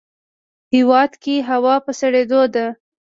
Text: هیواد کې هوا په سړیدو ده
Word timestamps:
هیواد 0.73 1.11
کې 1.23 1.35
هوا 1.49 1.75
په 1.85 1.91
سړیدو 2.01 2.41
ده 2.53 2.65